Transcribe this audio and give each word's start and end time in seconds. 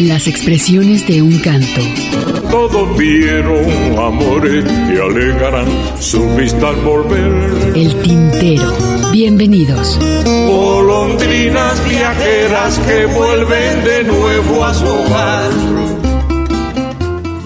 Las 0.00 0.26
expresiones 0.28 1.06
de 1.06 1.20
un 1.20 1.38
canto. 1.40 1.82
Todos 2.50 2.96
vieron 2.96 3.98
amores 3.98 4.64
que 4.64 4.98
alegarán 4.98 5.66
su 6.00 6.26
vista 6.36 6.70
al 6.70 6.76
volver. 6.76 7.76
El 7.76 7.94
tintero. 8.00 9.10
Bienvenidos. 9.12 9.98
Golondrinas 10.24 11.86
viajeras 11.86 12.78
que 12.78 13.04
vuelven 13.04 13.84
de 13.84 14.04
nuevo 14.04 14.64
a 14.64 14.72
su 14.72 14.86
hogar. 14.86 15.50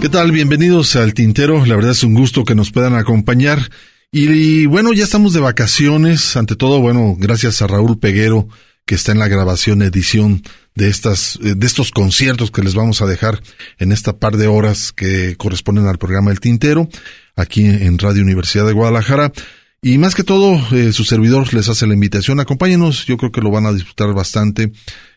¿Qué 0.01 0.09
tal? 0.09 0.31
Bienvenidos 0.31 0.95
al 0.95 1.12
Tintero. 1.12 1.67
La 1.67 1.75
verdad 1.75 1.91
es 1.91 2.05
un 2.05 2.15
gusto 2.15 2.45
que 2.45 2.55
nos 2.55 2.71
puedan 2.71 2.95
acompañar. 2.95 3.69
Y, 4.12 4.29
y, 4.31 4.67
bueno, 4.67 4.93
ya 4.93 5.03
estamos 5.03 5.33
de 5.33 5.41
vacaciones. 5.41 6.37
Ante 6.37 6.55
todo, 6.55 6.81
bueno, 6.81 7.17
gracias 7.19 7.62
a 7.62 7.67
Raúl 7.67 7.98
Peguero, 7.98 8.47
que 8.87 8.95
está 8.95 9.11
en 9.11 9.19
la 9.19 9.27
grabación, 9.27 9.83
edición 9.83 10.45
de 10.74 10.88
estas, 10.88 11.38
de 11.41 11.66
estos 11.66 11.91
conciertos 11.91 12.51
que 12.51 12.62
les 12.62 12.74
vamos 12.74 13.01
a 13.01 13.06
dejar 13.06 13.41
en 13.78 13.92
esta 13.92 14.16
par 14.19 14.37
de 14.37 14.48
horas 14.48 14.92
que 14.92 15.37
corresponden 15.37 15.87
al 15.87 15.98
programa 15.98 16.30
El 16.30 16.41
Tintero, 16.41 16.88
aquí 17.37 17.64
en 17.64 17.98
Radio 17.98 18.23
Universidad 18.23 18.66
de 18.66 18.72
Guadalajara. 18.72 19.33
Y 19.83 19.98
más 19.98 20.14
que 20.14 20.25
todo, 20.25 20.58
eh, 20.75 20.92
su 20.92 21.05
servidor 21.05 21.53
les 21.53 21.69
hace 21.69 21.86
la 21.86 21.94
invitación. 21.94 22.41
Acompáñenos, 22.41 23.05
yo 23.06 23.19
creo 23.19 23.31
que 23.31 23.42
lo 23.42 23.50
van 23.50 23.66
a 23.66 23.72
disfrutar 23.72 24.14
bastante. 24.14 24.72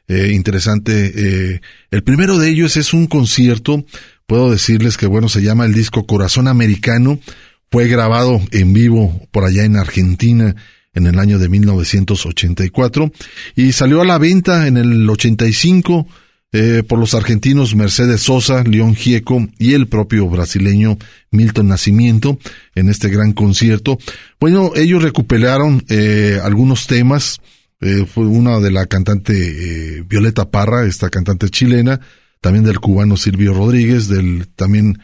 Eh, 0.09 0.31
interesante. 0.33 1.11
Eh, 1.15 1.61
el 1.89 2.03
primero 2.03 2.37
de 2.37 2.49
ellos 2.49 2.77
es 2.77 2.93
un 2.93 3.07
concierto. 3.07 3.85
Puedo 4.25 4.51
decirles 4.51 4.97
que, 4.97 5.07
bueno, 5.07 5.29
se 5.29 5.41
llama 5.41 5.65
el 5.65 5.73
disco 5.73 6.05
Corazón 6.05 6.47
Americano. 6.49 7.19
Fue 7.71 7.87
grabado 7.87 8.41
en 8.51 8.73
vivo 8.73 9.27
por 9.31 9.45
allá 9.45 9.63
en 9.63 9.77
Argentina 9.77 10.55
en 10.97 11.07
el 11.07 11.19
año 11.19 11.39
de 11.39 11.47
1984 11.47 13.11
y 13.55 13.71
salió 13.71 14.01
a 14.01 14.05
la 14.05 14.17
venta 14.17 14.67
en 14.67 14.77
el 14.77 15.09
85 15.09 16.07
eh, 16.53 16.81
por 16.87 16.97
los 16.97 17.13
argentinos 17.13 17.75
Mercedes 17.75 18.21
Sosa, 18.21 18.63
León 18.63 18.95
Gieco 18.95 19.47
y 19.59 19.73
el 19.73 19.87
propio 19.87 20.27
brasileño 20.27 20.97
Milton 21.29 21.67
Nacimiento 21.67 22.39
en 22.73 22.89
este 22.89 23.09
gran 23.09 23.33
concierto. 23.33 23.99
Bueno, 24.39 24.71
ellos 24.75 25.03
recuperaron 25.03 25.83
eh, 25.89 26.39
algunos 26.41 26.87
temas, 26.87 27.39
eh, 27.81 28.05
fue 28.11 28.25
una 28.25 28.59
de 28.59 28.71
la 28.71 28.85
cantante 28.85 29.33
eh, 29.33 30.03
Violeta 30.07 30.49
Parra, 30.49 30.85
esta 30.85 31.09
cantante 31.09 31.49
chilena, 31.49 31.99
también 32.41 32.65
del 32.65 32.79
cubano 32.79 33.17
Silvio 33.17 33.53
Rodríguez, 33.53 34.07
del 34.07 34.47
también 34.55 34.99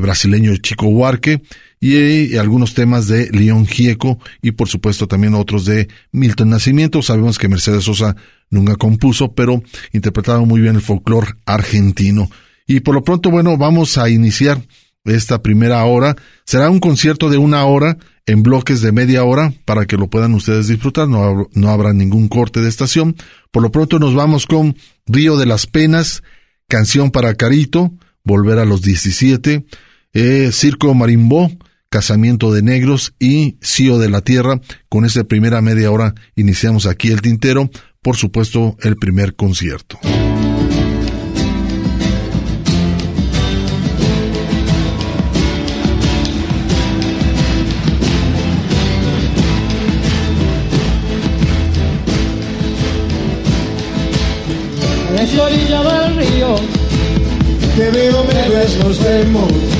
brasileño 0.00 0.56
Chico 0.56 0.86
Huarque, 0.86 1.42
y, 1.80 2.36
algunos 2.36 2.74
temas 2.74 3.06
de 3.06 3.30
León 3.30 3.66
Gieco 3.66 4.18
y 4.42 4.52
por 4.52 4.68
supuesto 4.68 5.06
también 5.06 5.34
otros 5.34 5.64
de 5.64 5.88
Milton 6.12 6.50
Nacimiento. 6.50 7.02
Sabemos 7.02 7.38
que 7.38 7.48
Mercedes 7.48 7.84
Sosa 7.84 8.16
nunca 8.50 8.76
compuso, 8.76 9.32
pero 9.32 9.62
interpretaba 9.92 10.40
muy 10.40 10.60
bien 10.60 10.76
el 10.76 10.82
folclore 10.82 11.34
argentino. 11.46 12.30
Y 12.66 12.80
por 12.80 12.94
lo 12.94 13.02
pronto, 13.02 13.30
bueno, 13.30 13.56
vamos 13.56 13.96
a 13.96 14.10
iniciar 14.10 14.60
esta 15.04 15.42
primera 15.42 15.84
hora. 15.84 16.16
Será 16.44 16.70
un 16.70 16.80
concierto 16.80 17.30
de 17.30 17.38
una 17.38 17.64
hora 17.64 17.96
en 18.26 18.42
bloques 18.42 18.82
de 18.82 18.92
media 18.92 19.24
hora 19.24 19.52
para 19.64 19.86
que 19.86 19.96
lo 19.96 20.08
puedan 20.08 20.34
ustedes 20.34 20.68
disfrutar. 20.68 21.08
No, 21.08 21.48
no 21.54 21.70
habrá 21.70 21.92
ningún 21.92 22.28
corte 22.28 22.60
de 22.60 22.68
estación. 22.68 23.16
Por 23.50 23.62
lo 23.62 23.70
pronto 23.70 23.98
nos 23.98 24.14
vamos 24.14 24.46
con 24.46 24.76
Río 25.06 25.36
de 25.36 25.46
las 25.46 25.66
Penas, 25.66 26.22
Canción 26.68 27.10
para 27.10 27.34
Carito, 27.34 27.92
Volver 28.24 28.58
a 28.58 28.66
los 28.66 28.82
17, 28.82 29.64
eh, 30.12 30.50
Circo 30.52 30.92
Marimbó, 30.92 31.50
Casamiento 31.90 32.52
de 32.52 32.62
Negros 32.62 33.14
y 33.18 33.56
Cío 33.62 33.98
de 33.98 34.10
la 34.10 34.20
Tierra. 34.20 34.60
Con 34.88 35.04
esta 35.04 35.24
primera 35.24 35.62
media 35.62 35.90
hora 35.90 36.14
iniciamos 36.36 36.86
aquí 36.86 37.08
el 37.10 37.22
tintero, 37.22 37.70
por 38.02 38.16
supuesto 38.16 38.76
el 38.82 38.96
primer 38.96 39.34
concierto. 39.36 39.98
En 55.16 55.36
la 55.36 55.42
orilla 55.44 55.82
del 55.82 56.16
río, 56.16 56.56
Te 57.76 57.90
veo, 57.90 58.24
me 58.24 58.48
vemos. 58.98 59.77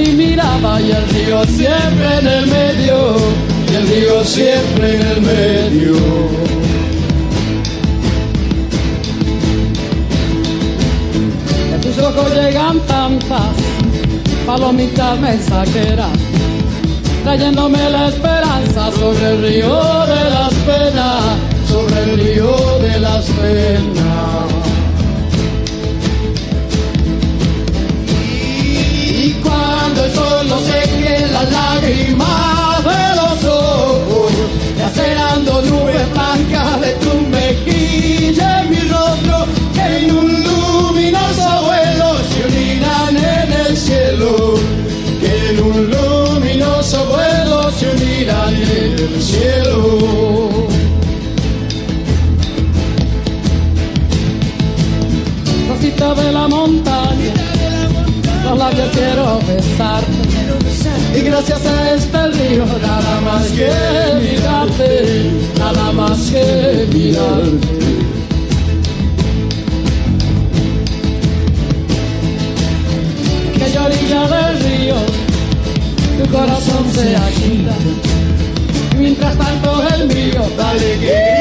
Mi 0.00 0.12
mirada 0.14 0.80
y 0.80 0.90
el 0.90 1.08
río 1.08 1.44
siempre 1.44 2.18
en 2.20 2.26
el 2.26 2.46
medio. 2.46 3.16
Y 3.70 3.74
el 3.74 3.88
río 3.88 4.24
siempre 4.24 4.94
en 4.96 5.06
el 5.06 5.20
medio. 5.20 5.94
De 11.70 11.78
tus 11.82 11.98
ojos 11.98 12.34
llegan 12.34 12.80
tantas 12.80 13.54
palomitas 14.46 15.20
mensajeras, 15.20 16.18
trayéndome 17.22 17.90
la 17.90 18.08
esperanza 18.08 18.90
sobre 18.92 19.26
el 19.32 19.42
río 19.42 19.80
de 20.06 20.30
las 20.30 20.54
penas, 20.68 21.22
Sobre 21.68 22.02
el 22.02 22.18
río 22.18 22.78
de 22.80 23.00
las 23.00 23.24
penas. 23.26 24.49
Y 61.16 61.20
gracias 61.22 61.64
a 61.64 61.94
este 61.94 62.26
río 62.28 62.66
nada 62.82 63.20
más 63.22 63.46
que 63.46 63.70
mirarte, 64.20 65.30
nada 65.58 65.92
más 65.92 66.18
que 66.30 66.86
mirarte. 66.92 67.80
que 73.54 73.72
yo 73.72 73.84
orilla 73.84 74.28
del 74.28 74.60
río, 74.60 74.96
tu 76.18 76.30
corazón 76.30 76.84
se 76.92 77.16
agita. 77.16 77.74
Mientras 78.98 79.36
tanto 79.38 79.82
el 79.94 80.08
mío, 80.08 80.42
Dale 80.58 80.98
que 80.98 81.39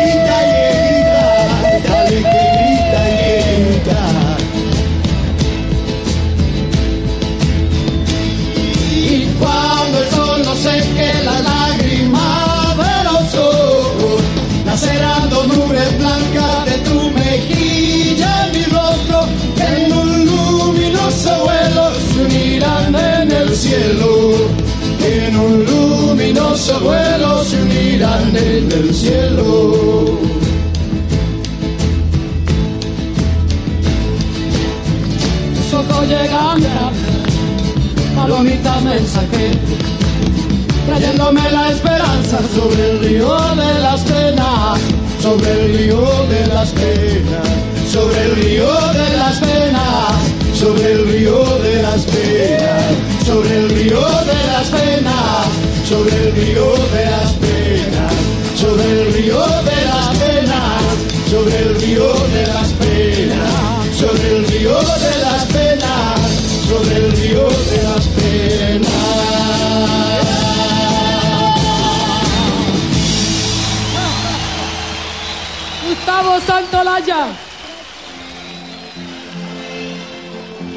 luminoso 26.59 26.79
vuelo 26.81 27.43
se 27.43 27.61
unirán 27.61 28.35
en 28.35 28.71
el 28.71 28.93
cielo. 28.93 30.17
tus 35.55 35.73
ojos 35.73 36.07
llegan 36.07 36.61
palomita 38.15 38.79
mensajera, 38.81 39.59
trayéndome 40.87 41.51
la 41.51 41.69
esperanza 41.71 42.39
sobre 42.53 42.91
el 42.91 42.99
río 42.99 43.37
de 43.55 43.79
las 43.79 44.01
penas, 44.01 44.79
sobre 45.21 45.51
el 45.51 45.77
río 45.77 46.01
de 46.29 46.47
las 46.47 46.69
penas, 46.71 46.88
río 56.39 56.71
de 56.95 57.05
las 57.05 57.33
penas, 57.33 58.13
sobre 58.55 58.91
el 58.91 59.13
río 59.13 59.39
de 59.69 59.85
las 59.85 60.17
penas, 60.17 60.83
sobre 61.29 61.59
el 61.59 61.75
río 61.81 62.13
de 62.35 62.47
las 62.47 62.69
penas, 62.73 63.95
sobre 63.95 64.35
el 64.35 64.47
río 64.47 64.79
de 64.79 65.17
las 65.25 65.45
penas, 65.45 66.19
sobre 66.69 66.95
el 66.95 67.11
río 67.11 67.47
de 67.71 67.83
las 67.83 68.07
penas. 68.07 68.89
Gustavo 75.87 76.39
Santolaya. 76.47 77.27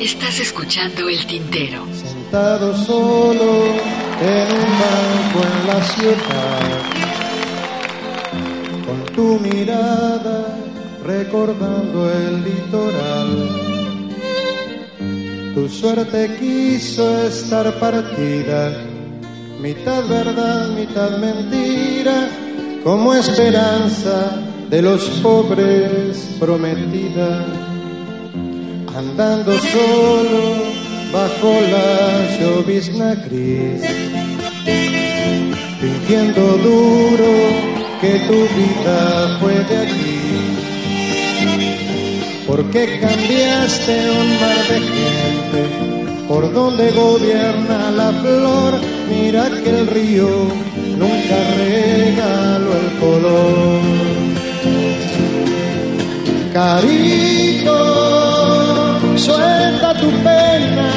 Estás 0.01 0.41
escuchando 0.41 1.09
el 1.09 1.25
tintero. 1.27 1.87
Sentado 1.95 2.77
solo 2.85 4.02
en 4.23 4.49
un 4.61 4.69
banco 4.83 5.39
en 5.51 5.67
la 5.67 5.81
ciudad, 5.95 6.79
con 8.87 8.99
tu 9.17 9.41
mirada 9.41 10.39
recordando 11.05 12.11
el 12.11 12.45
litoral. 12.45 13.33
Tu 15.55 15.69
suerte 15.69 16.37
quiso 16.39 17.27
estar 17.27 17.75
partida, 17.81 18.73
mitad 19.61 20.07
verdad, 20.07 20.69
mitad 20.71 21.19
mentira, 21.19 22.29
como 22.85 23.15
esperanza 23.15 24.41
de 24.71 24.83
los 24.83 25.03
pobres 25.21 26.37
prometida. 26.39 27.45
Andando 28.97 29.53
solo 29.59 30.83
bajo 31.13 31.53
la 31.71 32.39
llovizna 32.41 33.15
gris, 33.15 33.83
fingiendo 35.81 36.43
duro 36.59 37.33
que 38.01 38.13
tu 38.29 38.39
vida 38.59 39.39
fue 39.41 39.55
de 39.65 39.77
aquí. 39.79 40.21
Porque 42.47 43.01
cambiaste 43.01 43.95
un 44.11 44.29
mar 44.41 44.61
de 44.69 44.81
gente 44.81 45.83
por 46.29 46.53
donde 46.53 46.91
gobierna 46.93 47.91
la 47.91 48.11
flor? 48.13 48.81
Mira 49.09 49.51
que 49.63 49.71
el 49.71 49.87
río 49.87 50.29
nunca 50.97 51.37
regaló 51.59 52.71
el 52.83 52.89
color. 53.01 53.81
Carito, 56.53 57.79
suelta 59.17 59.95
tu 59.95 60.11
pena, 60.29 60.91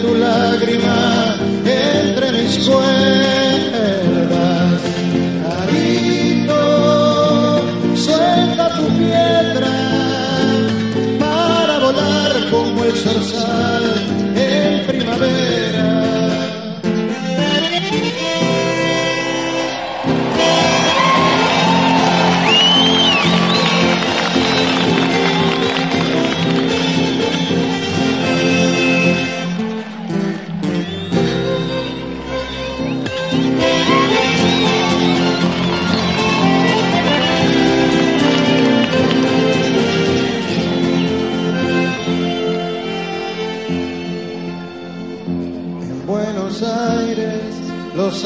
tu 0.00 0.14
lágrima 0.14 1.53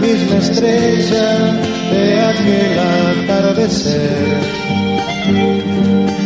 misma 0.00 0.36
estrella 0.38 1.28
de 1.92 2.20
aquel 2.20 2.78
atardecer 2.78 4.38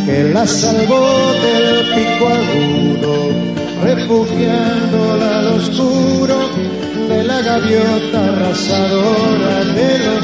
que 0.05 0.23
la 0.33 0.45
salvó 0.47 1.33
del 1.45 1.67
pico 1.95 2.25
agudo, 2.41 3.15
refugiándola 3.83 5.39
al 5.39 5.47
oscuro 5.59 6.37
de 7.09 7.23
la 7.23 7.41
gaviota 7.41 8.19
arrasadora 8.23 9.55
de 9.79 9.99
los 10.05 10.14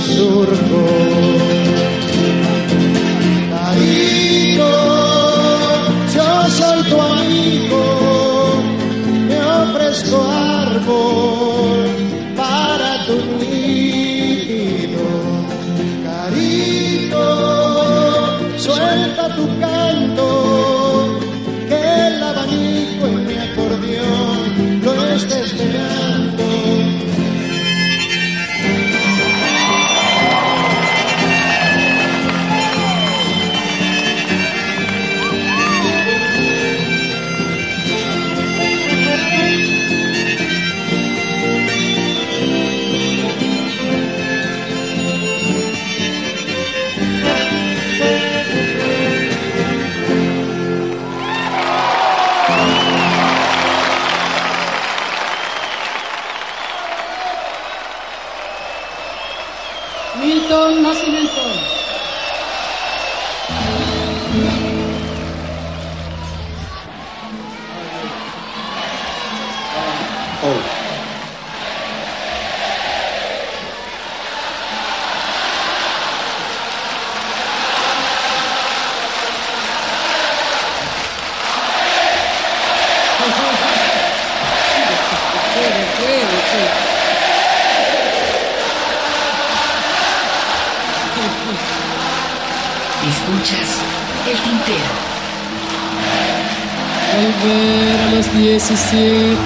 A 97.72 98.16
los 98.16 98.34
17, 98.38 99.38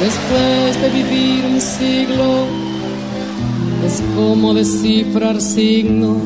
después 0.00 0.82
de 0.82 0.88
vivir 0.90 1.44
un 1.44 1.60
siglo, 1.60 2.46
es 3.86 4.02
como 4.16 4.52
descifrar 4.54 5.40
signos 5.40 6.22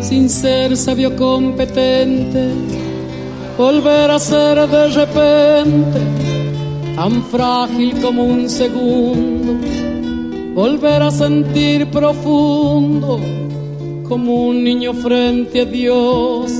sin 0.00 0.28
ser 0.28 0.76
sabio 0.76 1.16
competente. 1.16 2.50
Volver 3.56 4.10
a 4.10 4.18
ser 4.18 4.68
de 4.68 4.88
repente 4.88 6.00
tan 6.94 7.22
frágil 7.24 8.00
como 8.00 8.24
un 8.24 8.48
segundo, 8.48 9.56
volver 10.54 11.02
a 11.02 11.10
sentir 11.10 11.90
profundo 11.90 13.18
como 14.08 14.46
un 14.48 14.62
niño 14.62 14.94
frente 14.94 15.62
a 15.62 15.64
Dios. 15.64 16.52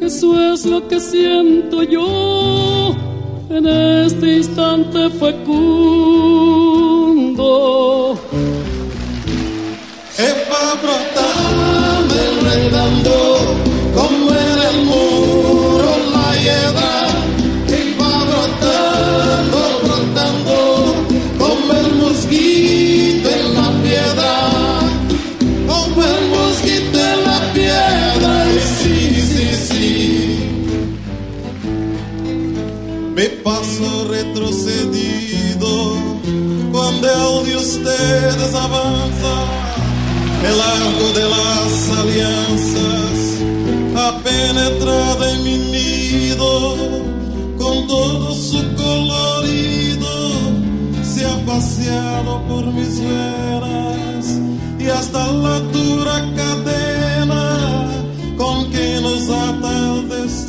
Eso 0.00 0.52
es 0.52 0.64
lo 0.64 0.86
que 0.88 1.00
siento 1.00 1.82
yo 1.82 2.94
en 3.50 3.66
este 3.66 4.36
instante 4.36 5.10
fecundo. 5.10 5.88
va 10.50 10.74
brotando, 10.82 12.14
enredando, 12.14 13.67
el 37.18 37.46
de 37.46 37.56
ustedes 37.56 38.54
avanza 38.54 39.34
el 40.48 40.56
largo 40.56 41.06
de 41.18 41.24
las 41.34 41.98
alianzas 41.98 43.18
ha 43.96 44.18
penetrado 44.22 45.24
en 45.32 45.44
mi 45.44 45.58
nido 45.76 46.76
con 47.58 47.86
todo 47.86 48.32
su 48.34 48.60
colorido 48.76 50.08
se 51.02 51.26
ha 51.26 51.36
paseado 51.44 52.40
por 52.48 52.66
mis 52.66 53.00
venas 53.00 54.26
y 54.78 54.86
hasta 54.88 55.32
la 55.32 55.58
dura 55.60 56.24
cadena 56.36 57.88
con 58.36 58.70
que 58.70 59.00
nos 59.02 59.28
ata 59.28 59.70
el 59.94 60.08
destino 60.08 60.47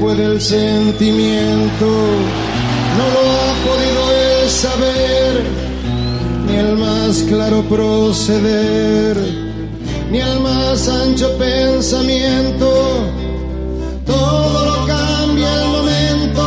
puede 0.00 0.24
el 0.24 0.40
sentimiento 0.40 1.86
no 2.98 3.04
lo 3.14 3.22
ha 3.40 3.52
podido 3.66 4.02
él 4.12 4.50
saber, 4.50 5.44
ni 6.46 6.56
el 6.56 6.76
más 6.76 7.22
claro 7.28 7.62
proceder, 7.62 9.16
ni 10.10 10.20
el 10.20 10.40
más 10.40 10.88
ancho 10.88 11.36
pensamiento. 11.38 12.68
Todo 14.06 14.66
lo 14.66 14.86
cambia 14.86 15.62
el 15.62 15.68
momento, 15.68 16.44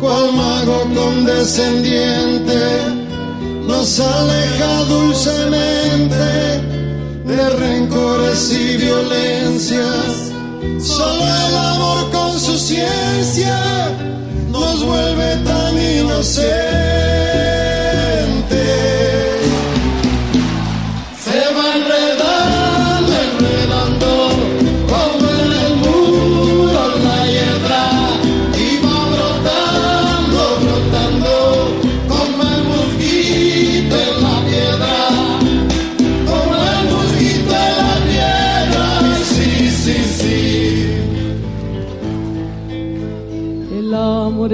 cual 0.00 0.32
mago 0.32 0.78
condescendiente 0.94 2.60
nos 3.66 4.00
aleja 4.00 4.84
dulcemente 4.84 6.24
de 7.24 7.50
rencores 7.50 8.52
y 8.52 8.76
violencias. 8.76 10.17
Solo 10.80 11.24
el 11.24 11.56
amor 11.56 12.10
con 12.10 12.38
su 12.38 12.58
ciencia 12.58 13.90
nos 14.50 14.84
vuelve 14.84 15.36
tan 15.44 15.76
inocentes. 15.76 17.77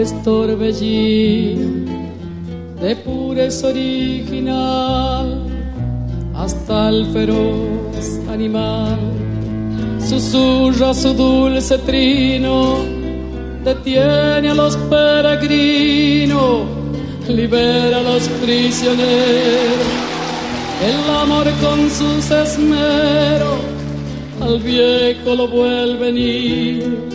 Es 0.04 0.22
torbellino 0.22 1.90
de 2.82 2.94
pureza 2.96 3.68
original 3.68 5.26
hasta 6.34 6.90
el 6.90 7.06
feroz 7.06 8.20
animal. 8.28 8.98
Susurra 10.06 10.92
su 10.92 11.14
dulce 11.14 11.78
trino, 11.78 12.76
detiene 13.64 14.50
a 14.50 14.54
los 14.54 14.76
peregrinos, 14.92 16.66
libera 17.26 18.00
a 18.00 18.02
los 18.02 18.28
prisioneros. 18.42 19.90
El 20.90 20.98
amor 21.22 21.46
con 21.62 21.78
sus 21.88 22.30
esmeros 22.30 23.60
al 24.42 24.58
viejo 24.58 25.34
lo 25.34 25.48
vuelve 25.48 26.12
niño 26.12 27.13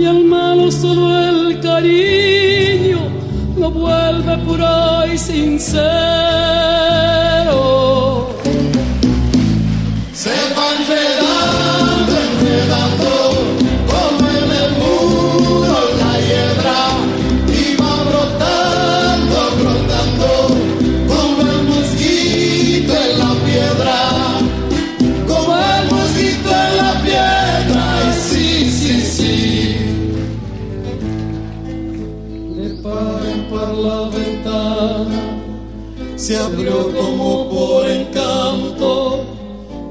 y 0.00 0.06
al 0.06 0.24
malo 0.24 0.70
solo 0.70 1.14
el 1.28 1.60
cariño 1.60 3.00
lo 3.58 3.70
vuelve 3.70 4.38
puro 4.38 5.06
y 5.12 5.18
sincero. 5.18 5.80
Se 36.30 36.36
abrió 36.36 36.94
como 36.94 37.50
por 37.50 37.90
encanto 37.90 39.24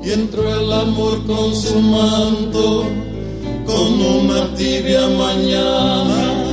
y 0.02 0.14
entró 0.14 0.42
el 0.58 0.72
amor 0.72 1.22
con 1.28 1.54
su 1.54 1.82
manto 1.82 2.86
con 3.66 4.02
una 4.02 4.56
tibia 4.56 5.06
mañana. 5.10 6.46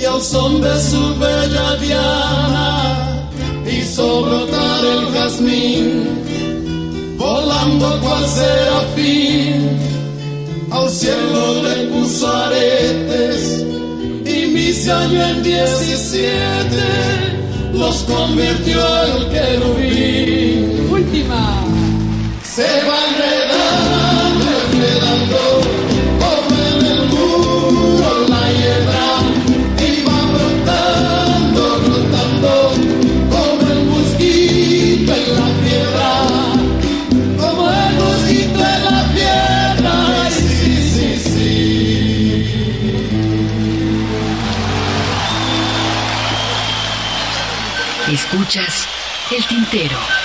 Y 0.00 0.04
al 0.04 0.22
son 0.22 0.60
de 0.60 0.80
su 0.80 1.18
bella 1.18 1.74
diana 1.80 3.28
hizo 3.68 4.22
brotar 4.22 4.84
el 4.84 5.06
jazmín 5.12 7.16
volando 7.18 8.00
cual 8.02 8.24
serafín. 8.28 9.76
Al 10.70 10.88
cielo 10.88 11.64
le 11.64 11.88
puso 11.88 12.28
aretes 12.28 13.64
y 14.24 14.46
mis 14.52 14.88
años 14.88 15.30
en 15.30 15.42
diecisiete 15.42 17.39
los 17.72 18.02
convirtió 18.04 18.80
el 19.04 19.28
querubín. 19.30 20.88
Última. 20.90 21.64
Se 22.42 22.62
va 22.62 22.98
enredando, 23.08 24.46
enredando, 24.72 25.49
El 48.52 49.46
tintero. 49.46 50.19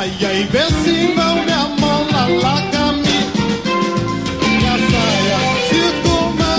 Ai, 0.00 0.12
ai, 0.24 0.44
vê 0.44 0.64
se 0.84 1.12
vão 1.12 1.44
me 1.44 1.52
amola, 1.52 2.28
laca-me 2.40 3.18
Minha 4.46 4.76
saia 4.90 5.38
se 5.68 5.82
toma, 6.04 6.52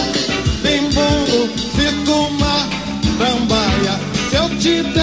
bem 0.62 0.90
bolo, 0.90 1.50
se 1.56 1.88
trambaia 3.18 3.96
Se 4.30 4.36
eu 4.36 4.50
te 4.60 4.84
der 4.92 4.99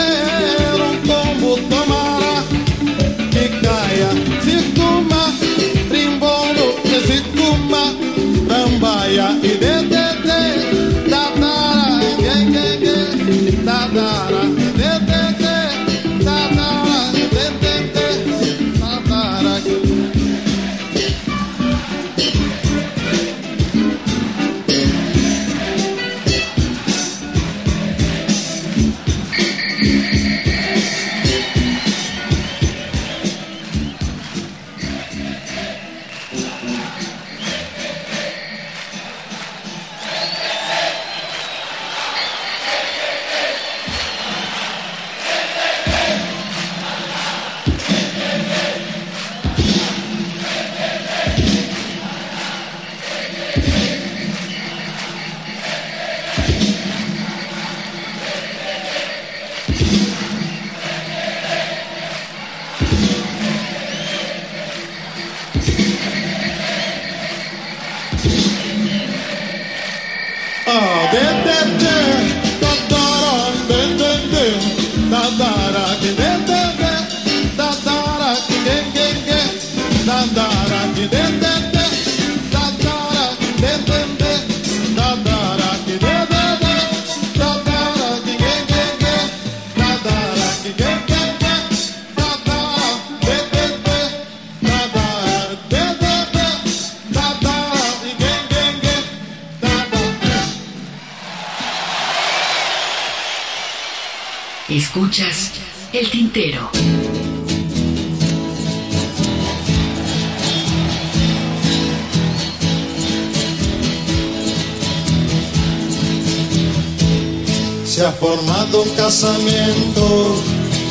casamiento, 119.06 120.34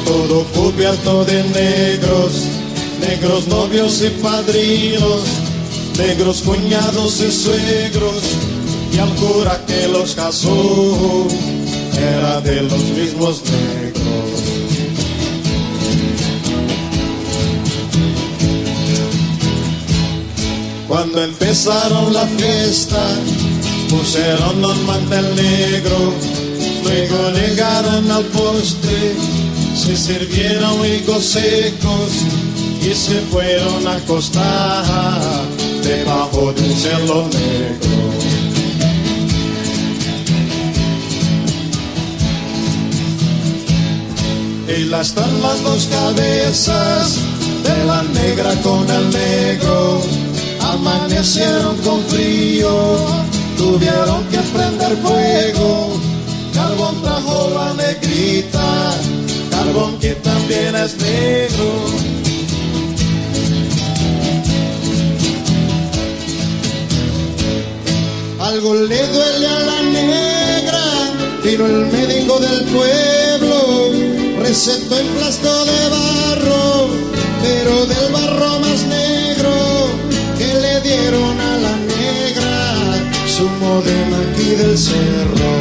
todo 0.05 0.45
cubierto 0.53 1.25
de 1.25 1.43
negros, 1.43 2.45
negros 3.01 3.47
novios 3.47 4.01
y 4.01 4.09
padrinos, 4.21 5.23
negros 5.97 6.41
cuñados 6.43 7.19
y 7.19 7.31
suegros, 7.31 8.23
y 8.93 8.99
al 8.99 9.13
cura 9.15 9.61
que 9.67 9.89
los 9.89 10.15
casó 10.15 11.27
era 11.97 12.39
de 12.39 12.61
los 12.61 12.83
mismos 12.83 13.43
negros. 13.43 13.74
Cuando 20.95 21.21
empezaron 21.21 22.13
la 22.13 22.25
fiesta, 22.25 23.05
pusieron 23.89 24.63
un 24.63 24.86
mantel 24.86 25.36
negro 25.36 26.13
Luego 26.86 27.31
llegaron 27.31 28.10
al 28.10 28.23
postre, 28.27 29.13
se 29.75 29.97
sirvieron 29.97 30.86
higos 30.86 31.25
secos 31.25 32.12
y 32.81 32.93
se 32.95 33.19
fueron 33.29 33.86
a 33.86 33.95
acostar 33.95 34.86
debajo 35.84 36.53
de 36.53 36.62
un 36.62 36.75
cielo 36.77 37.27
negro. 37.27 37.95
Y 44.77 44.86
las 44.86 45.10
están 45.10 45.41
las 45.41 45.62
dos 45.62 45.89
cabezas 45.91 47.17
de 47.65 47.86
la 47.86 48.01
negra 48.03 48.55
con 48.62 48.89
el 48.89 49.10
negro. 49.10 50.24
Amanecieron 50.75 51.77
con 51.77 52.01
frío, 52.03 52.69
tuvieron 53.57 54.25
que 54.25 54.39
prender 54.39 54.97
fuego. 54.97 55.97
Carbón 56.53 57.01
trajo 57.01 57.49
la 57.55 57.73
negrita, 57.75 58.91
carbón 59.51 59.97
que 59.99 60.15
también 60.15 60.75
es 60.75 60.97
negro. 60.97 61.69
Algo 68.41 68.75
le 68.75 69.07
duele 69.07 69.47
a 69.47 69.59
la 69.59 69.81
negra, 69.81 70.83
vino 71.41 71.65
el 71.67 71.85
médico 71.85 72.38
del 72.39 72.63
pueblo, 72.65 73.91
recetó 74.41 74.99
en 74.99 75.07
plasto 75.07 75.65
de 75.65 75.89
barro, 75.89 76.89
pero 77.41 77.85
del 77.85 78.11
barro 78.11 78.59
más 78.59 78.83
negro 78.83 79.04
le 81.15 81.21
dieron 81.21 81.39
a 81.39 81.58
la 81.58 81.75
negra, 81.78 82.65
su 83.28 83.47
modelo 83.49 84.15
aquí 84.15 84.49
del 84.56 84.78
cerro. 84.78 85.54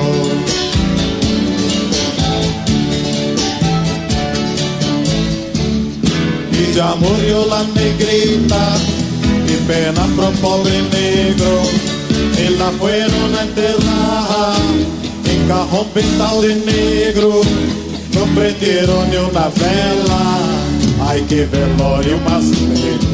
Y 6.53 6.75
ya 6.75 6.95
murió 6.97 7.47
la 7.47 7.62
negrita, 7.75 8.77
y 9.47 9.57
pena 9.67 10.07
pro 10.17 10.31
pobre 10.40 10.83
negro 10.83 11.62
y 12.37 12.59
la 12.59 12.71
fueron 12.73 13.35
a 13.37 13.43
enterrar 13.43 14.57
en 15.25 15.49
cajón 15.49 15.87
pintado 15.95 16.43
de 16.43 16.55
negro. 16.57 17.40
No 18.14 18.25
prendieron 18.35 19.11
ni 19.11 19.17
una 19.17 19.49
vela, 19.49 21.09
hay 21.09 21.23
que 21.23 21.47
velorio 21.47 22.19
más 22.19 22.45
negro. 22.45 23.13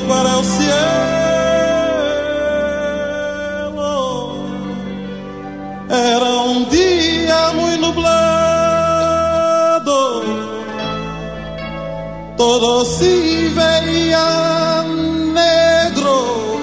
para 0.00 0.38
o 0.38 0.44
cielo. 0.44 0.72
Era 5.88 6.24
um 6.24 6.64
dia 6.64 7.52
muito 7.54 7.80
nublado, 7.82 8.22
todo 12.36 12.84
se 12.84 13.48
veía 13.48 14.82
negro. 15.34 16.60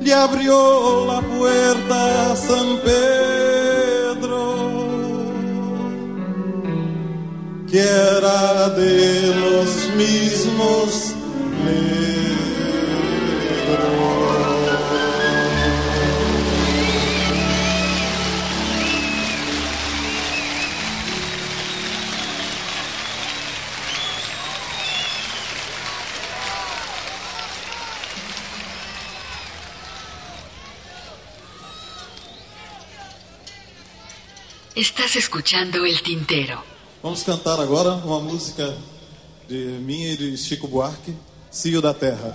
Lhe 0.00 0.12
abriu 0.12 1.10
a 1.10 1.22
puerta 1.22 2.32
a 2.32 2.36
San 2.36 2.78
Pedro, 2.78 4.40
que 7.66 7.78
era 7.78 8.70
de 8.70 9.34
los 9.34 9.88
mismos 9.96 11.13
Estás 34.76 35.14
escuchando 35.14 35.86
el 35.86 36.02
tintero. 36.02 36.62
Vamos 37.00 37.22
cantar 37.22 37.60
agora 37.60 37.92
uma 37.92 38.18
música 38.18 38.76
de 39.48 39.78
minha 39.80 40.12
e 40.12 40.16
de 40.16 40.36
Chico 40.36 40.66
Buarque, 40.66 41.14
Cio 41.54 41.80
da 41.80 41.94
Terra. 41.94 42.34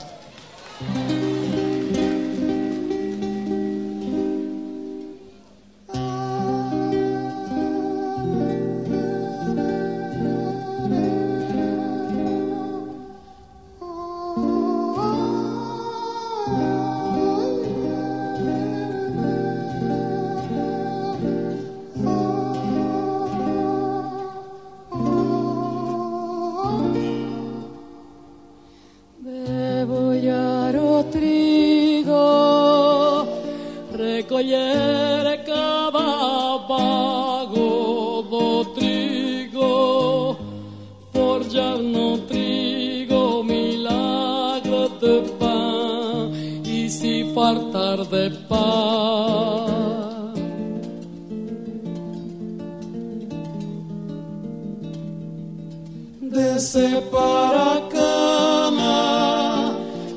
de 56.29 56.59
separacana, 56.59 58.05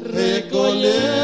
recolher. 0.05 1.22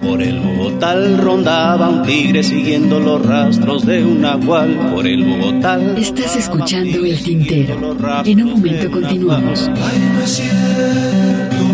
Por 0.00 0.20
el 0.20 0.40
Bogotá 0.40 0.94
rondaba 1.18 1.88
un 1.88 2.02
tigre 2.02 2.42
siguiendo 2.42 2.98
los 2.98 3.24
rastros 3.24 3.86
de 3.86 4.04
un 4.04 4.20
nahual. 4.20 4.90
Por 4.92 5.06
el 5.06 5.24
Bogotá. 5.24 5.78
Estás 5.96 6.36
escuchando 6.36 7.04
el 7.04 7.22
tintero. 7.22 7.96
En 8.24 8.42
un 8.42 8.50
momento 8.50 8.90
continuamos. 8.90 9.68
Ay, 9.68 9.98
no 10.12 10.24
es 10.24 10.30
cierto, 10.30 11.64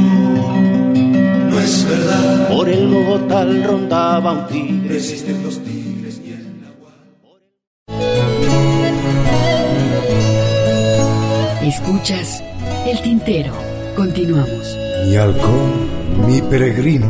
no 1.51 1.59
es 1.59 1.87
verdad. 1.89 2.49
Por 2.49 2.69
el 2.69 2.87
Bogotá 2.87 3.45
rondaba 3.45 4.33
un 4.33 4.47
tigre. 4.49 4.97
Existen 4.97 5.43
los 5.43 5.62
Escuchas 11.93 12.43
el 12.87 13.03
tintero. 13.03 13.53
Continuamos. 13.95 14.79
Mi 15.07 15.15
halcón, 15.15 16.27
mi 16.27 16.41
peregrino, 16.41 17.07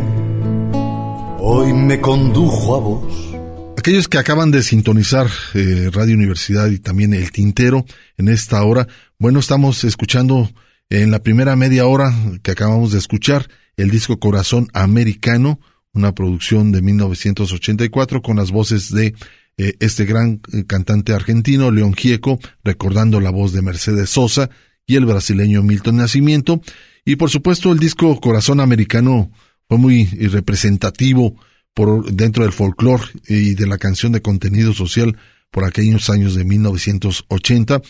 hoy 1.39 1.73
me 1.73 2.01
condujo 2.01 2.75
a 2.75 2.81
vos. 2.81 3.79
Aquellos 3.79 4.09
que 4.09 4.19
acaban 4.19 4.51
de 4.51 4.65
sintonizar 4.65 5.29
eh, 5.55 5.89
Radio 5.93 6.17
Universidad 6.17 6.67
y 6.67 6.81
también 6.81 7.15
el 7.15 7.31
Tintero 7.31 7.87
en 8.17 8.27
esta 8.27 8.61
hora, 8.65 8.89
bueno, 9.21 9.39
estamos 9.39 9.85
escuchando 9.85 10.51
en 10.91 11.13
la 11.13 11.23
primera 11.23 11.55
media 11.55 11.87
hora 11.87 12.13
que 12.43 12.51
acabamos 12.51 12.91
de 12.91 12.99
escuchar 12.99 13.49
el 13.77 13.89
disco 13.89 14.19
Corazón 14.19 14.67
Americano, 14.73 15.61
una 15.95 16.13
producción 16.13 16.73
de 16.73 16.83
1984 16.83 18.21
con 18.21 18.37
las 18.37 18.51
voces 18.51 18.93
de 18.93 19.15
eh, 19.59 19.75
este 19.79 20.07
gran 20.07 20.41
eh, 20.53 20.65
cantante 20.67 21.13
argentino, 21.13 21.71
León 21.71 21.95
Gieco, 21.95 22.41
recordando 22.65 23.21
la 23.21 23.31
voz 23.31 23.53
de 23.53 23.63
Mercedes 23.63 24.11
Sosa 24.11 24.51
y 24.87 24.97
el 24.97 25.07
brasileño 25.07 25.63
Milton 25.63 25.97
Nacimiento. 25.97 26.61
Y 27.05 27.17
por 27.17 27.31
supuesto 27.31 27.73
el 27.73 27.79
disco 27.79 28.21
Corazón 28.21 28.61
Americano 28.61 29.31
fue 29.69 29.79
muy 29.79 30.05
representativo 30.05 31.35
por 31.75 32.13
dentro 32.13 32.45
del 32.45 32.53
folclore 32.53 33.05
y 33.27 33.55
de 33.55 33.67
la 33.67 33.79
canción 33.79 34.13
de 34.13 34.23
contenido 34.23 34.73
social 34.73 35.17
por 35.51 35.65
aquellos 35.65 36.11
años 36.11 36.35
de 36.35 36.45
1980. 36.45 37.81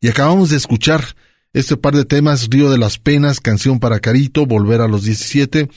Y 0.00 0.08
acabamos 0.08 0.50
de 0.50 0.56
escuchar 0.56 1.04
este 1.52 1.76
par 1.76 1.94
de 1.94 2.04
temas, 2.04 2.48
Río 2.48 2.70
de 2.70 2.78
las 2.78 2.98
Penas, 2.98 3.40
Canción 3.40 3.80
para 3.80 4.00
Carito, 4.00 4.46
Volver 4.46 4.80
a 4.80 4.88
los 4.88 5.04
17, 5.04 5.68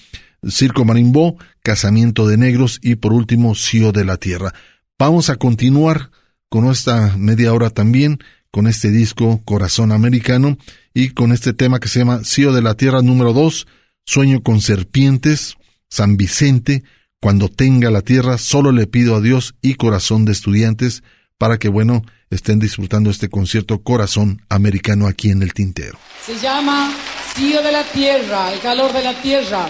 Circo 0.49 0.85
Marimbó, 0.85 1.37
Casamiento 1.61 2.27
de 2.27 2.37
Negros 2.37 2.79
y 2.81 2.95
por 2.95 3.13
último, 3.13 3.55
Cío 3.55 3.91
de 3.91 4.05
la 4.05 4.17
Tierra. 4.17 4.53
Vamos 4.99 5.29
a 5.29 5.37
continuar 5.37 6.11
con 6.49 6.69
esta 6.69 7.15
media 7.17 7.53
hora 7.53 7.69
también, 7.71 8.19
con 8.53 8.67
este 8.67 8.91
disco 8.91 9.41
Corazón 9.45 9.91
Americano 9.91 10.59
y 10.93 11.09
con 11.09 11.31
este 11.31 11.53
tema 11.53 11.79
que 11.79 11.87
se 11.87 11.97
llama 11.97 12.23
Cío 12.23 12.53
de 12.53 12.61
la 12.61 12.75
Tierra 12.75 13.01
número 13.01 13.33
2, 13.33 13.65
Sueño 14.05 14.43
con 14.43 14.61
Serpientes, 14.61 15.55
San 15.89 16.17
Vicente, 16.17 16.83
cuando 17.19 17.49
tenga 17.49 17.89
la 17.89 18.01
tierra, 18.01 18.37
solo 18.37 18.71
le 18.71 18.85
pido 18.85 19.15
a 19.15 19.21
Dios 19.21 19.55
y 19.63 19.73
corazón 19.73 20.25
de 20.25 20.33
estudiantes 20.33 21.01
para 21.39 21.57
que, 21.57 21.67
bueno, 21.67 22.03
estén 22.29 22.59
disfrutando 22.59 23.09
este 23.09 23.27
concierto 23.27 23.81
Corazón 23.81 24.43
Americano 24.49 25.07
aquí 25.07 25.31
en 25.31 25.41
el 25.41 25.51
Tintero. 25.55 25.97
Se 26.23 26.37
llama 26.37 26.93
Cío 27.33 27.63
de 27.63 27.71
la 27.71 27.83
tierra, 27.85 28.53
el 28.53 28.59
calor 28.59 28.93
de 28.93 29.03
la 29.03 29.19
tierra. 29.19 29.67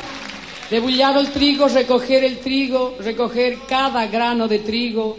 Debullado 0.69 1.22
el 1.22 1.32
trigo, 1.32 1.69
recoger 1.69 2.26
el 2.26 2.39
trigo, 2.39 2.98
recoger 3.00 3.60
cada 3.65 4.08
grano 4.08 4.50
de 4.50 4.60
trigo, 4.60 5.17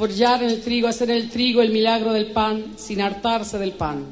forjar 0.00 0.42
en 0.42 0.48
el 0.48 0.62
trigo, 0.62 0.88
hacer 0.88 1.10
en 1.10 1.16
el 1.18 1.28
trigo 1.28 1.60
el 1.60 1.70
milagro 1.72 2.10
del 2.14 2.28
pan, 2.32 2.72
sin 2.78 3.02
hartarse 3.02 3.58
del 3.58 3.72
pan. 3.72 4.06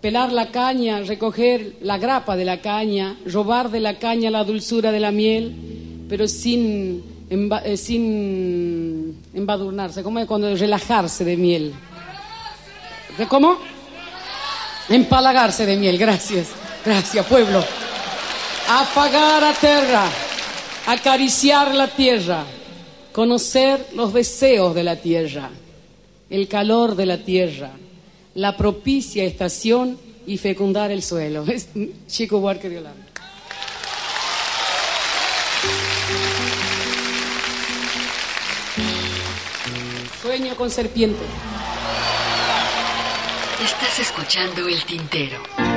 Pelar 0.00 0.32
la 0.32 0.50
caña, 0.50 1.00
recoger 1.00 1.76
la 1.82 1.98
grapa 1.98 2.36
de 2.36 2.46
la 2.46 2.62
caña, 2.62 3.16
robar 3.26 3.70
de 3.70 3.80
la 3.80 3.98
caña 3.98 4.30
la 4.30 4.44
dulzura 4.44 4.90
de 4.90 4.98
la 4.98 5.12
miel, 5.12 6.06
pero 6.08 6.26
sin, 6.26 7.02
emba- 7.28 7.60
eh, 7.66 7.76
sin 7.76 9.18
embadurnarse, 9.34 10.02
como 10.02 10.26
cuando 10.26 10.56
relajarse 10.56 11.22
de 11.22 11.36
miel. 11.36 11.74
¿De 13.18 13.28
¿Cómo? 13.28 13.58
Empalagarse 14.88 15.66
de 15.66 15.76
miel, 15.76 15.98
gracias. 15.98 16.48
Gracias, 16.82 17.26
pueblo. 17.26 17.62
Afagar 18.70 19.44
a 19.44 19.52
tierra, 19.52 20.04
acariciar 20.86 21.74
la 21.74 21.88
tierra, 21.88 22.42
conocer 23.12 23.88
los 23.94 24.12
deseos 24.12 24.74
de 24.74 24.82
la 24.82 24.96
tierra, 24.96 25.50
el 26.30 26.48
calor 26.48 26.96
de 26.96 27.06
la 27.06 27.18
tierra, 27.18 27.70
la 28.34 28.56
propicia 28.56 29.24
estación 29.24 29.98
y 30.26 30.38
fecundar 30.38 30.90
el 30.90 31.02
suelo. 31.02 31.44
Es 31.46 31.68
Chico 32.06 32.38
Huarque 32.38 32.68
de 32.68 32.78
Holanda. 32.78 33.06
Sueño 40.22 40.56
con 40.56 40.70
serpiente. 40.70 41.20
Estás 43.62 43.98
escuchando 43.98 44.66
el 44.66 44.84
tintero. 44.84 45.71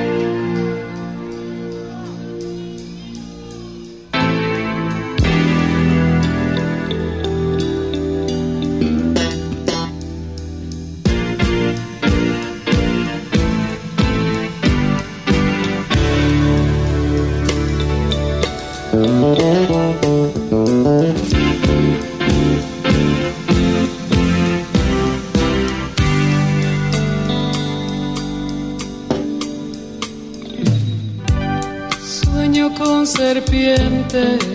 Serpientes, 34.16 34.45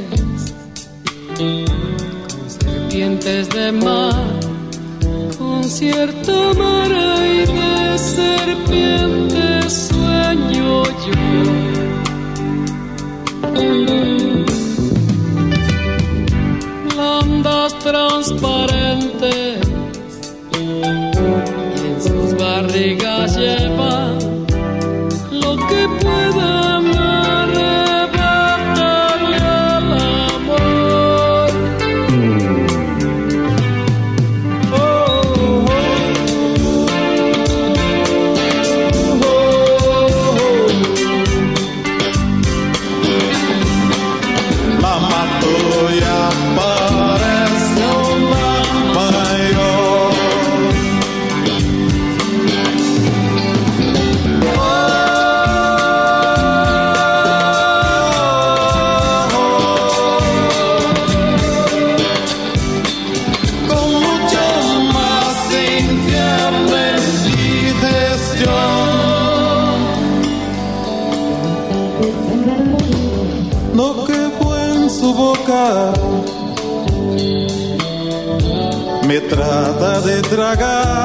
estragar. 80.31 81.00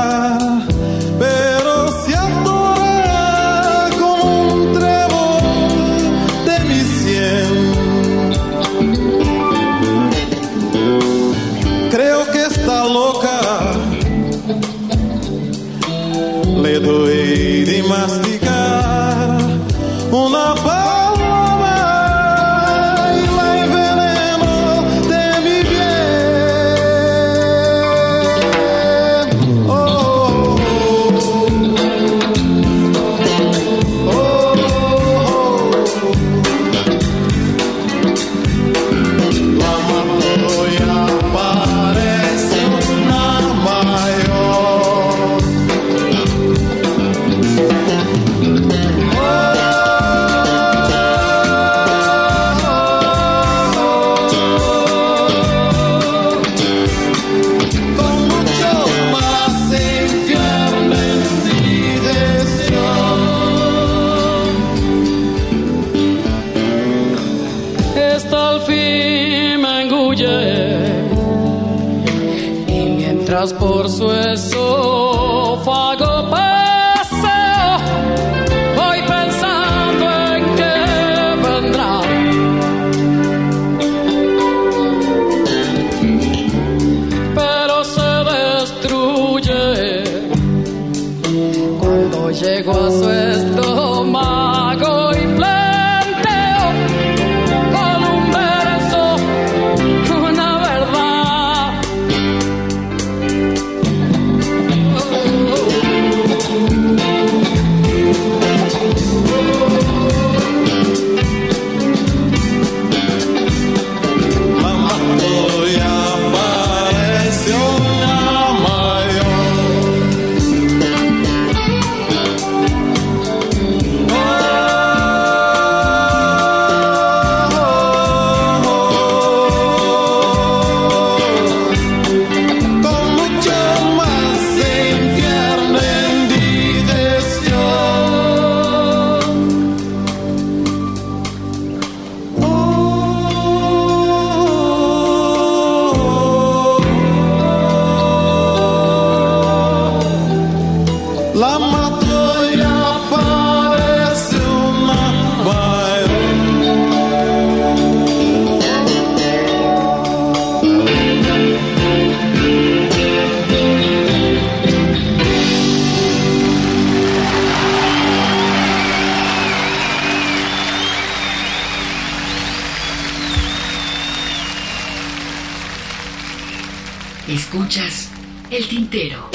Escuchas 177.29 178.09
el 178.51 178.68
tintero. 178.68 179.31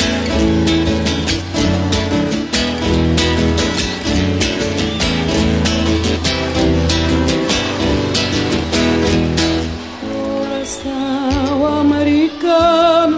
americano, 11.92 13.18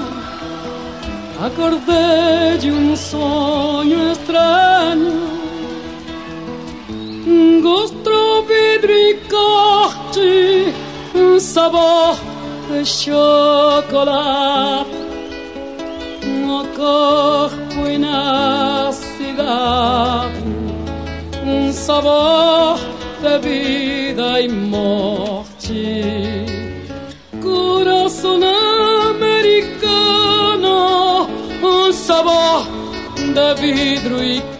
acordé 1.39 2.57
de 2.57 2.71
un 2.71 2.97
sueño 2.97 4.11
extraño. 4.11 5.13
Gosto 7.61 8.43
vidro 8.47 8.91
e 8.91 9.13
corte, 9.30 10.74
um 11.15 11.39
sabor. 11.39 12.02
chocolate 12.86 13.63
no 16.45 16.65
corpo 16.75 17.88
e 17.88 17.97
na 17.97 18.91
cidade 18.91 20.43
um 21.45 21.71
sabor 21.73 22.77
de 23.21 23.39
vida 23.39 24.41
e 24.41 24.47
morte. 24.49 26.01
Coração 27.41 28.39
americano, 29.11 30.67
um 31.61 31.91
sabor 31.93 32.67
de 33.17 33.53
vidro 33.61 34.23
e 34.23 34.52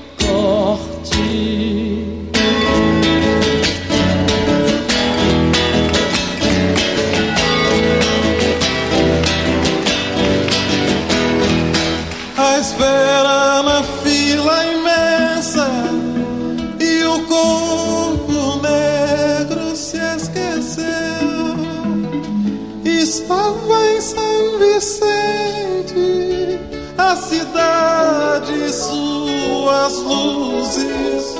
cidade 27.34 28.71
suas 28.71 29.93
luzes 29.97 31.36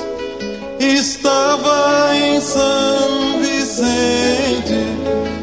estava 0.80 2.16
em 2.16 2.40
São 2.40 3.40
Vicente. 3.40 4.74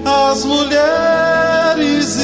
As 0.03 0.43
mulheres 0.43 2.17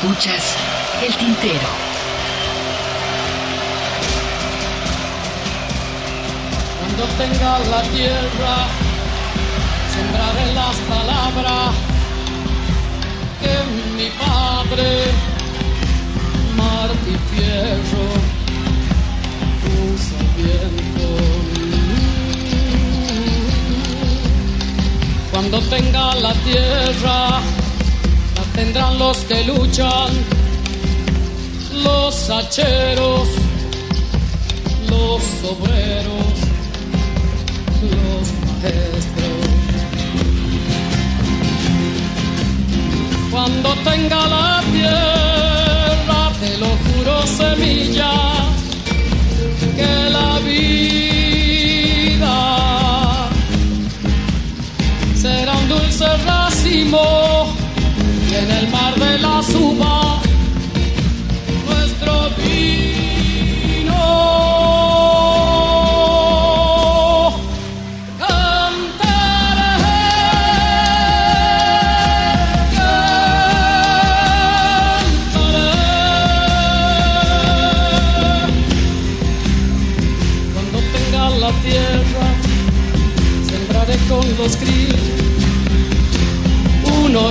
Escuchas 0.00 0.54
el 1.04 1.16
tintero. 1.16 1.68
Cuando 6.78 7.04
tenga 7.18 7.58
la 7.58 7.82
tierra, 7.82 8.54
sembraré 9.92 10.54
las 10.54 10.76
palabras 10.86 11.74
que 13.40 13.54
mi 13.96 14.08
padre, 14.10 15.10
Martí 16.56 17.16
Fierro, 17.34 18.08
puso 19.64 20.16
viento. 20.36 21.08
Cuando 25.32 25.60
tenga 25.62 26.14
la 26.14 26.32
tierra, 26.34 27.40
tendrán 28.58 28.98
los 28.98 29.18
que 29.18 29.44
luchan, 29.44 30.10
los 31.84 32.28
hacheros, 32.28 33.28
los 34.90 35.22
obreros, 35.52 36.36
los 37.92 38.24
maestros. 38.46 39.42
Cuando 43.30 43.68
tenga 43.88 44.26
la 44.26 44.60
tierra, 44.72 46.20
te 46.40 46.50
lo 46.62 46.70
juro 46.84 47.14
semilla, 47.40 48.14
que 49.76 49.92
la 50.16 50.30
vida 50.50 52.36
será 55.14 55.52
un 55.58 55.68
dulce 55.68 56.08
racimo 56.26 57.27
en 58.38 58.50
el 58.52 58.68
mar 58.68 59.07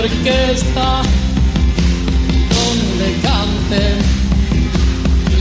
orquesta 0.08 1.02
donde 2.56 3.08
canten 3.22 3.98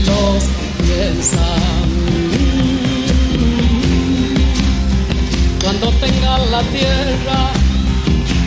los 0.05 0.43
piensan. 0.83 1.87
Cuando 5.61 5.89
tenga 6.03 6.37
la 6.51 6.61
tierra, 6.63 7.51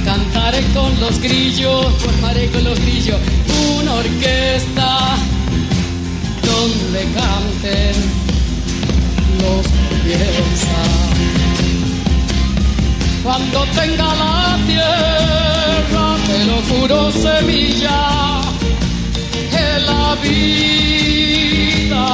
cantaré 0.05 0.62
con 0.75 1.01
los 1.01 1.21
grillos, 1.21 1.87
formaré 1.99 2.51
con 2.51 2.64
los 2.64 2.79
grillos 2.81 3.18
una 3.79 3.95
orquesta 3.95 5.16
donde 6.43 7.01
canten 7.21 7.97
los 9.41 9.66
piensan. 10.05 11.01
Cuando 13.23 13.64
tenga 13.77 14.14
la 14.14 14.59
tierra, 14.66 15.50
te 16.27 16.45
lo 16.45 16.57
juro 16.68 17.11
semilla, 17.11 18.41
que 19.51 19.68
la 19.87 20.16
vida 20.23 22.09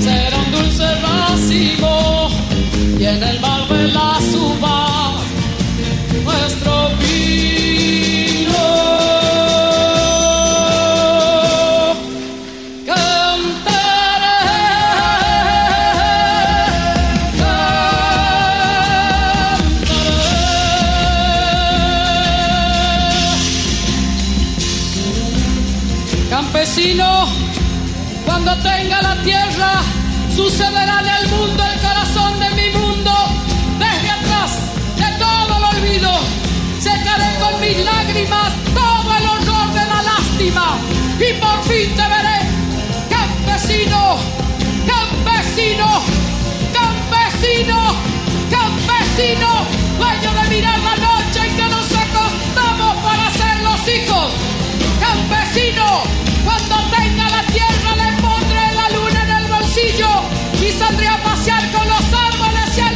será 0.00 0.38
un 0.38 0.52
dulce 0.52 0.88
racimo 1.00 2.30
y 2.98 3.04
en 3.04 3.22
el 3.22 3.40
mar 3.40 3.68
de 3.68 3.88
la 3.88 4.18
suba 4.30 5.14
nuestro 6.24 6.90
vino. 7.00 7.61
Cuando 28.44 28.68
tenga 28.68 29.00
la 29.02 29.14
tierra, 29.22 29.82
sucederá 30.34 31.00
en 31.00 31.08
el 31.08 31.28
mundo 31.28 31.64
el 31.64 31.80
corazón 31.80 32.40
de 32.40 32.50
mi 32.50 32.70
mundo. 32.76 33.12
Desde 33.78 34.10
atrás 34.10 34.58
de 34.96 35.18
todo 35.18 35.58
el 35.58 35.64
olvido, 35.76 36.10
secaré 36.80 37.38
con 37.38 37.60
mis 37.60 37.84
lágrimas 37.84 38.52
todo 38.74 39.16
el 39.16 39.26
horror 39.28 39.72
de 39.72 39.84
la 39.86 40.02
lástima 40.02 40.76
y 41.18 41.32
por 41.40 41.62
fin 41.64 41.94
te 41.94 42.02
veré, 42.02 42.38
campesino, 43.10 44.18
campesino, 44.88 46.02
campesino, 46.72 47.94
campesino, 48.50 49.50
dueño 49.98 50.42
de 50.42 50.48
mirar 50.48 50.78
la 50.80 50.96
noche 50.96 51.46
en 51.46 51.56
que 51.56 51.66
nos 51.66 51.86
acostamos 51.94 52.96
para 53.04 53.30
ser 53.30 53.62
los 53.62 53.88
hijos. 53.88 54.32
Campesino, 54.98 56.31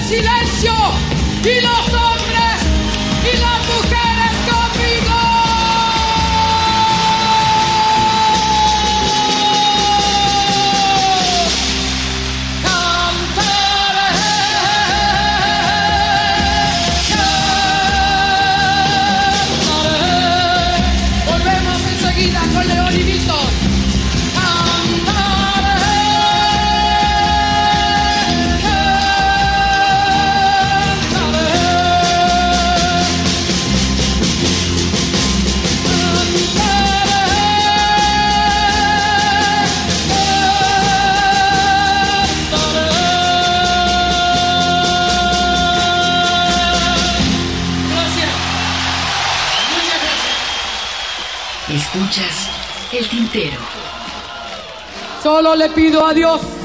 silencio 0.07 0.73
y 1.43 1.61
los 1.61 2.06
Solo 55.23 55.55
le 55.55 55.71
pido 55.71 56.05
a 56.05 56.13
Dios. 56.13 56.56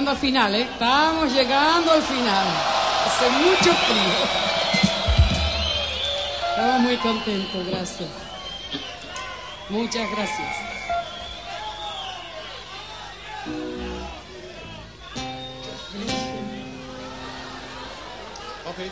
llegando 0.00 0.10
al 0.12 0.16
final, 0.16 0.54
¿eh? 0.54 0.62
Estamos 0.62 1.32
llegando 1.32 1.92
al 1.92 2.02
final. 2.02 2.46
Hace 3.06 3.30
mucho 3.30 3.74
frío. 3.74 4.40
Estamos 6.48 6.80
muy 6.80 6.96
contentos, 6.96 7.66
gracias. 7.66 8.08
Muchas 9.68 10.10
gracias. 10.10 10.56
Okay. 18.72 18.90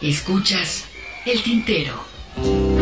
Escuchas 0.00 0.84
el 1.26 1.42
tintero. 1.42 2.79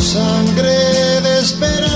Sangre 0.00 1.20
de 1.20 1.40
esperanza 1.40 1.90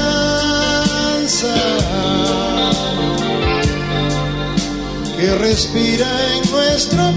que 5.16 5.34
respira 5.36 6.09
en 6.34 6.50
nuestro 6.50 7.12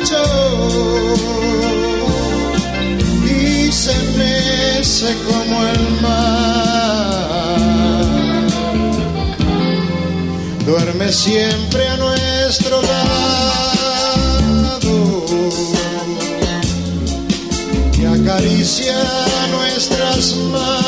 pecho 0.00 0.24
y 3.26 3.70
se 3.70 3.94
mece 4.16 5.14
como 5.28 5.64
el 5.66 5.82
mar. 6.00 7.58
Duerme 10.66 11.12
siempre 11.12 11.86
a 11.88 11.96
nuestro 11.98 12.80
lado. 12.82 13.23
acaricia 18.34 18.96
nuestras 19.52 20.34
manos. 20.34 20.83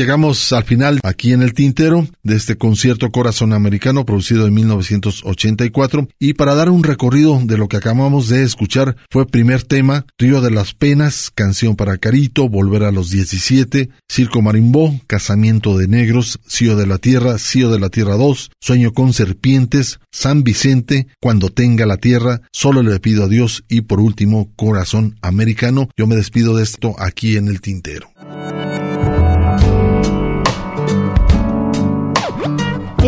Llegamos 0.00 0.54
al 0.54 0.64
final 0.64 0.98
aquí 1.02 1.34
en 1.34 1.42
el 1.42 1.52
tintero 1.52 2.08
de 2.22 2.34
este 2.34 2.56
concierto 2.56 3.10
Corazón 3.10 3.52
Americano 3.52 4.06
producido 4.06 4.46
en 4.46 4.54
1984 4.54 6.08
y 6.18 6.32
para 6.32 6.54
dar 6.54 6.70
un 6.70 6.82
recorrido 6.82 7.38
de 7.44 7.58
lo 7.58 7.68
que 7.68 7.76
acabamos 7.76 8.30
de 8.30 8.42
escuchar 8.42 8.96
fue 9.10 9.26
primer 9.26 9.62
tema 9.62 10.06
Río 10.16 10.40
de 10.40 10.52
las 10.52 10.72
Penas, 10.72 11.30
Canción 11.34 11.76
para 11.76 11.98
Carito, 11.98 12.48
Volver 12.48 12.84
a 12.84 12.92
los 12.92 13.10
17, 13.10 13.90
Circo 14.10 14.40
Marimbó, 14.40 14.98
Casamiento 15.06 15.76
de 15.76 15.86
Negros, 15.86 16.40
Cío 16.48 16.76
de 16.76 16.86
la 16.86 16.96
Tierra, 16.96 17.36
Cío 17.36 17.70
de 17.70 17.78
la 17.78 17.90
Tierra 17.90 18.14
2, 18.14 18.52
Sueño 18.58 18.94
con 18.94 19.12
Serpientes, 19.12 20.00
San 20.10 20.44
Vicente, 20.44 21.08
Cuando 21.20 21.50
tenga 21.50 21.84
la 21.84 21.98
Tierra, 21.98 22.40
Solo 22.52 22.82
le 22.82 22.98
pido 23.00 23.24
a 23.24 23.28
Dios 23.28 23.64
y 23.68 23.82
por 23.82 24.00
último 24.00 24.50
Corazón 24.56 25.18
Americano. 25.20 25.90
Yo 25.94 26.06
me 26.06 26.16
despido 26.16 26.56
de 26.56 26.62
esto 26.62 26.96
aquí 26.98 27.36
en 27.36 27.48
el 27.48 27.60
tintero. 27.60 28.10